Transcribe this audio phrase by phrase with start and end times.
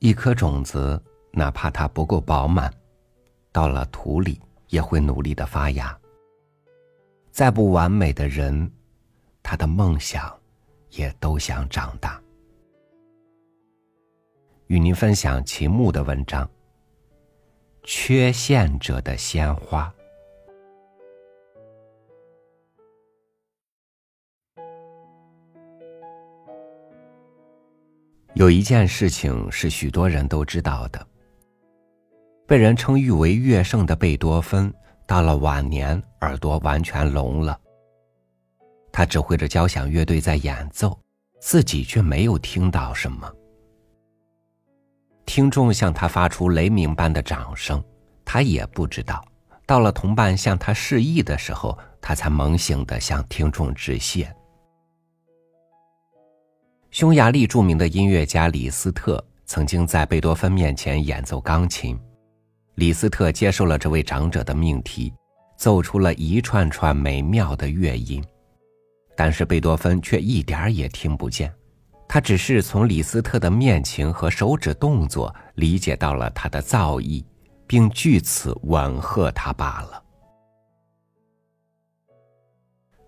[0.00, 1.00] 一颗种子，
[1.30, 2.72] 哪怕它不够饱满，
[3.52, 5.96] 到了土里也会努力的发芽。
[7.30, 8.70] 再不完美的人，
[9.42, 10.34] 他的梦想
[10.90, 12.18] 也都想长大。
[14.68, 16.46] 与您分享秦牧的文章
[17.82, 19.92] 《缺陷者的鲜花》。
[28.40, 31.06] 有一件事情是许多人都知道的：
[32.48, 34.72] 被人称誉为乐圣的贝多芬，
[35.06, 37.60] 到了晚年耳朵完全聋了。
[38.90, 40.98] 他指挥着交响乐队在演奏，
[41.38, 43.30] 自己却没有听到什么。
[45.26, 47.84] 听众向他发出雷鸣般的掌声，
[48.24, 49.22] 他也不知道。
[49.66, 54.34] 到了同伴向他示意的时候，他才猛醒的向听众致谢。
[56.90, 61.96] 匈牙利著名的音乐家李斯特曾经在贝多芬面前演奏钢琴，
[62.74, 65.12] 李斯特接受了这位长者的命题，
[65.56, 68.22] 奏出了一串串美妙的乐音，
[69.16, 71.52] 但是贝多芬却一点儿也听不见，
[72.08, 77.24] 他只是从李斯特的面情和手指动作理解到了他的造诣，
[77.68, 80.02] 并据此吻合他罢了。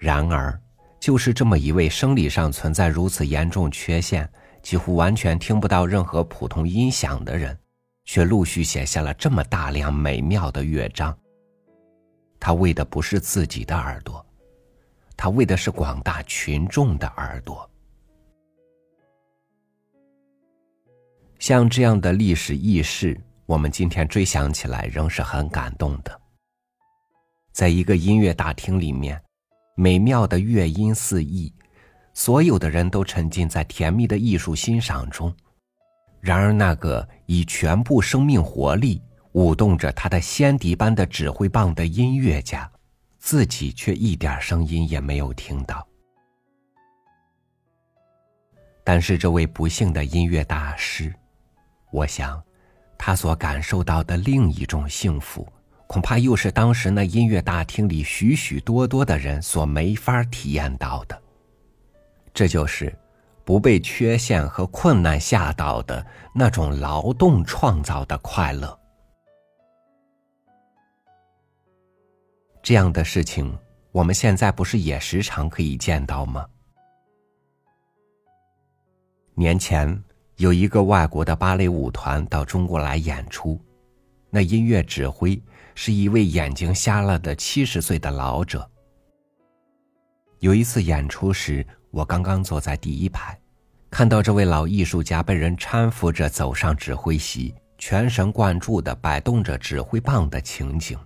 [0.00, 0.60] 然而。
[1.00, 4.28] 就是这么一位生理上存在如此严重缺陷、
[4.62, 7.56] 几乎完全听不到任何普通音响的人，
[8.04, 11.16] 却陆续写下了这么大量美妙的乐章。
[12.40, 14.24] 他为的不是自己的耳朵，
[15.16, 17.68] 他为的是广大群众的耳朵。
[21.38, 26.20] 像这样的历史轶事，我们今天追想起来仍是很感动的。
[27.52, 29.20] 在一个音乐大厅里面。
[29.80, 31.52] 美妙的乐音四溢，
[32.12, 35.32] 所有的人都沉浸在甜蜜的艺术欣赏中。
[36.20, 39.00] 然而，那个以全部生命活力
[39.34, 42.68] 舞动着他的仙笛般的指挥棒的音乐家，
[43.20, 45.86] 自己却一点声音也没有听到。
[48.82, 51.14] 但是，这位不幸的音乐大师，
[51.92, 52.42] 我想，
[52.98, 55.46] 他所感受到的另一种幸福。
[55.88, 61.20] 恐怕又是当时那音乐大厅里许许多多的人所没法体验到的。
[62.34, 62.94] 这就是
[63.42, 68.78] 不被缺陷和困难吓倒的那种劳动创造的快乐。
[72.62, 73.58] 这样的事情，
[73.90, 76.46] 我们现在不是也时常可以见到吗？
[79.34, 80.04] 年前
[80.36, 83.58] 有一个外国的芭蕾舞团到中国来演出，
[84.28, 85.40] 那音乐指挥。
[85.80, 88.68] 是一位眼睛瞎了的七十岁的老者。
[90.40, 93.38] 有一次演出时，我刚刚坐在第一排，
[93.88, 100.98] 看到这位老艺术家被人搀扶着走上指挥席，全神贯注的摆动着指挥棒的情景。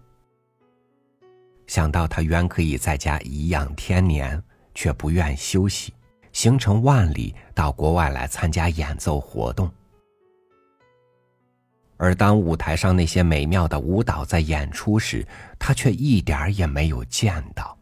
[1.67, 4.43] 想到他原可以在家颐养天年，
[4.75, 5.93] 却不愿休息，
[6.33, 9.71] 行程万里到国外来参加演奏活动。
[12.03, 15.25] 而当舞台上那些美妙的舞蹈在演出时，
[15.57, 17.79] 他却一点儿也没有见到。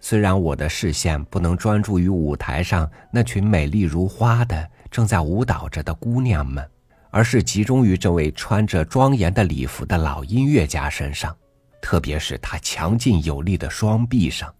[0.00, 6.68] 虽然我的视线不能专注于舞台上那群美丽如花的正在舞蹈着的姑娘们，
[7.10, 11.32] 而是集中于这位穿着庄严的礼服的老音乐家身上，
[11.80, 14.52] 特别是他强劲有力的双臂上。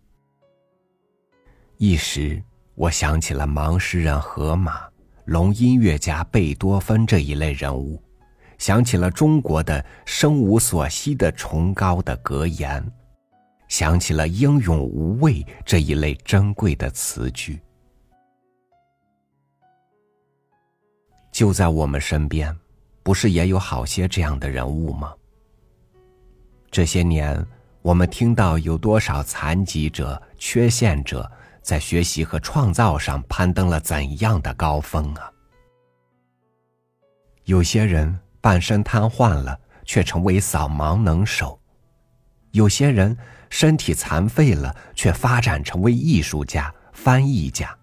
[1.78, 2.40] 一时，
[2.76, 4.82] 我想起了盲诗人荷马、
[5.24, 8.00] 聋音乐家贝多芬这一类人物。
[8.60, 12.86] 想起了中国的生无所惜的崇高的格言，
[13.68, 17.58] 想起了英勇无畏这一类珍贵的词句。
[21.32, 22.54] 就在我们身边，
[23.02, 25.14] 不是也有好些这样的人物吗？
[26.70, 27.42] 这些年，
[27.80, 31.28] 我们听到有多少残疾者、缺陷者
[31.62, 35.32] 在学习和创造上攀登了怎样的高峰啊？
[37.44, 38.20] 有些人。
[38.40, 41.58] 半身瘫痪了，却成为扫盲能手；
[42.52, 43.16] 有些人
[43.50, 47.76] 身体残废了，却发展成为艺术家、翻译家。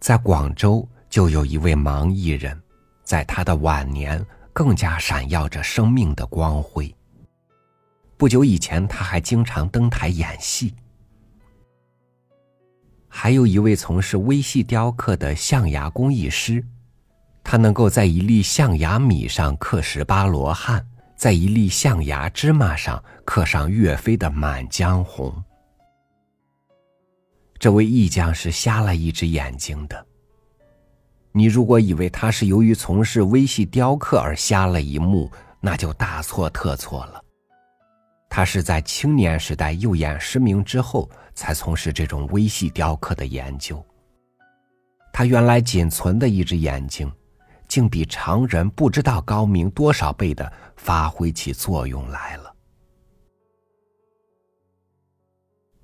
[0.00, 2.60] 在广州，就有一位盲艺人，
[3.02, 6.94] 在他的晚年更加闪耀着生命的光辉。
[8.16, 10.74] 不久以前，他还经常登台演戏。
[13.08, 16.64] 还有一位从事微细雕刻的象牙工艺师。
[17.50, 20.86] 他能够在一粒象牙米上刻十八罗汉，
[21.16, 25.30] 在一粒象牙芝麻上刻上岳飞的《满江红》。
[27.58, 30.06] 这位艺匠是瞎了一只眼睛的，
[31.32, 37.24] 你如果以为他是由于从事微细雕刻而瞎了一目，那就大错特错了。
[38.28, 43.82] 他是在青年时代右眼失明之后，才从事这种微细雕刻的研究。
[45.14, 47.10] 他原来仅存的一只眼睛，
[47.68, 52.54] 竟比常人不知道高明多少倍的发挥起作用来了。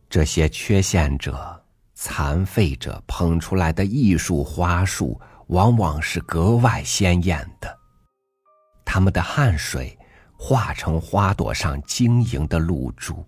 [0.09, 1.63] 这些缺陷者、
[1.95, 7.79] 残废者捧出来的艺术花束，往往是格外鲜艳的。
[8.85, 9.99] 他们的汗水
[10.39, 13.27] 化成花朵上晶莹的露珠，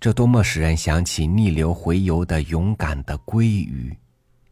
[0.00, 3.94] 这多么使人想起逆流回游的勇敢的鲑鱼，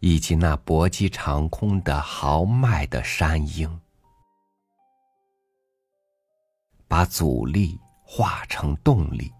[0.07, 3.81] 以及那搏击长空的豪迈的山鹰，
[6.87, 7.81] 把阻力。
[8.07, 9.33] 化成动力，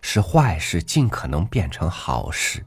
[0.00, 2.64] 使坏事尽可能变成好事。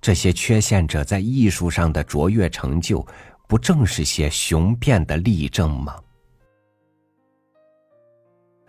[0.00, 3.04] 这些缺陷者在艺术上的卓越成就，
[3.48, 6.00] 不正是些雄辩的例证吗？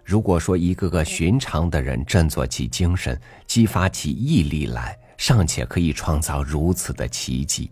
[0.04, 7.72] 如果说一个个寻常的人振作起精神，激发起毅力来，尚且可以创造如此的奇迹，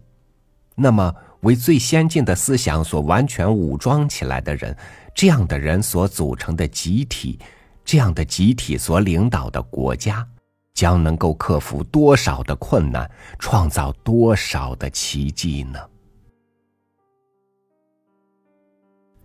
[0.75, 4.75] 那么为最先进的思想所完全武装起来的人，
[5.13, 7.39] 这样的人所组成的集体。
[7.83, 10.25] 这样的集体所领导的国家，
[10.73, 13.09] 将能够克服多少的困难，
[13.39, 15.79] 创造多少的奇迹呢？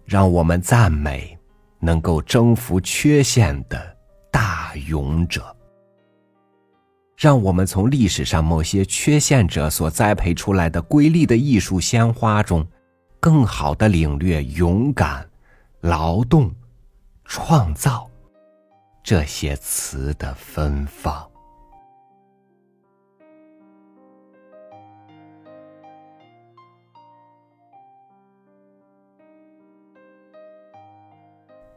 [0.04, 1.38] 让我们赞美
[1.78, 3.96] 能够征服缺陷的
[4.31, 5.56] 大勇者。
[7.16, 12.66] 让我们从历史上某些缺陷者所栽培出来的瑰丽的艺术鲜花中，
[13.18, 15.26] 更好的领略勇敢、
[15.80, 16.54] 劳动、
[17.24, 18.06] 创造。
[19.02, 21.26] 这些词的芬芳。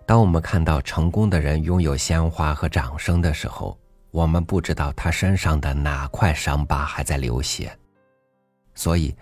[0.05, 3.77] 当我们看到成功的人拥有鲜花和掌声的时候，
[4.11, 7.77] 我们不知道他身上的哪块伤疤还在流血。
[8.73, 9.15] 所以，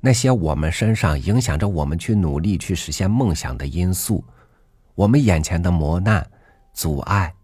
[0.00, 4.24] 那些我们身上影响着我们去努力去实现梦想的因素，
[4.94, 6.28] 我们眼前的磨难、
[6.72, 7.34] 阻碍。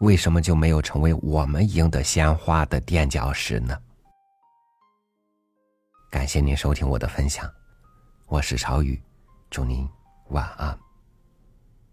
[0.00, 3.78] 为什么就没有成为我们赢得鲜花的垫脚石呢？
[6.10, 7.48] 感谢您收听我的分享，
[8.26, 9.00] 我是朝雨，
[9.50, 9.88] 祝您
[10.30, 10.78] 晚安，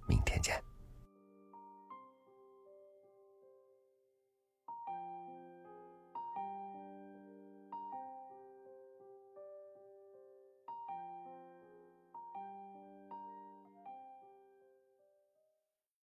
[0.07, 0.70] 明天见。